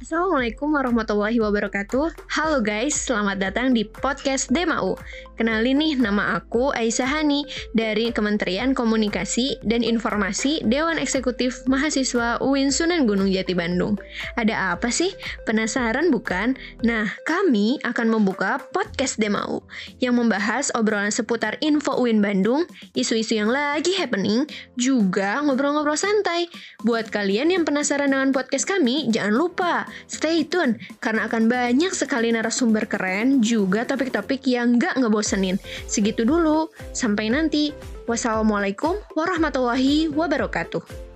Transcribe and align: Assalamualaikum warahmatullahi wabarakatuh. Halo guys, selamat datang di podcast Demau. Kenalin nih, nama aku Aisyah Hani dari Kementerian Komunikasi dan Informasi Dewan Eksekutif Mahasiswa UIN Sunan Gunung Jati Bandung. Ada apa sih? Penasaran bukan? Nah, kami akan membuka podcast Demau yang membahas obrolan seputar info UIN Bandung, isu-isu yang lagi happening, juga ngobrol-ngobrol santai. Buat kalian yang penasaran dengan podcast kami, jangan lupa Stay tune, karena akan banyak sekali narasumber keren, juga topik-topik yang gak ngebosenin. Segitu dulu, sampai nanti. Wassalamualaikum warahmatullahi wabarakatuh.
Assalamualaikum 0.00 0.72
warahmatullahi 0.72 1.36
wabarakatuh. 1.44 2.32
Halo 2.32 2.64
guys, 2.64 2.96
selamat 2.96 3.36
datang 3.36 3.76
di 3.76 3.84
podcast 3.84 4.48
Demau. 4.48 4.96
Kenalin 5.36 5.76
nih, 5.76 6.00
nama 6.00 6.40
aku 6.40 6.72
Aisyah 6.72 7.20
Hani 7.20 7.44
dari 7.76 8.08
Kementerian 8.08 8.72
Komunikasi 8.72 9.60
dan 9.60 9.84
Informasi 9.84 10.64
Dewan 10.64 10.96
Eksekutif 10.96 11.68
Mahasiswa 11.68 12.40
UIN 12.40 12.72
Sunan 12.72 13.04
Gunung 13.04 13.28
Jati 13.28 13.52
Bandung. 13.52 14.00
Ada 14.40 14.72
apa 14.72 14.88
sih? 14.88 15.12
Penasaran 15.44 16.08
bukan? 16.08 16.56
Nah, 16.80 17.12
kami 17.28 17.76
akan 17.84 18.08
membuka 18.08 18.56
podcast 18.72 19.20
Demau 19.20 19.60
yang 20.00 20.16
membahas 20.16 20.72
obrolan 20.72 21.12
seputar 21.12 21.60
info 21.60 21.92
UIN 22.00 22.24
Bandung, 22.24 22.64
isu-isu 22.96 23.36
yang 23.36 23.52
lagi 23.52 23.92
happening, 24.00 24.48
juga 24.80 25.44
ngobrol-ngobrol 25.44 26.00
santai. 26.00 26.48
Buat 26.88 27.12
kalian 27.12 27.52
yang 27.52 27.68
penasaran 27.68 28.16
dengan 28.16 28.32
podcast 28.32 28.64
kami, 28.64 29.12
jangan 29.12 29.36
lupa 29.36 29.89
Stay 30.06 30.46
tune, 30.46 30.78
karena 31.02 31.26
akan 31.26 31.50
banyak 31.50 31.92
sekali 31.92 32.30
narasumber 32.30 32.86
keren, 32.86 33.42
juga 33.42 33.82
topik-topik 33.84 34.46
yang 34.46 34.78
gak 34.78 34.98
ngebosenin. 35.00 35.58
Segitu 35.90 36.22
dulu, 36.22 36.70
sampai 36.94 37.28
nanti. 37.28 37.74
Wassalamualaikum 38.06 38.98
warahmatullahi 39.14 40.10
wabarakatuh. 40.10 41.09